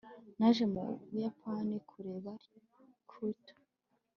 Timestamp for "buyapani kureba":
1.09-2.31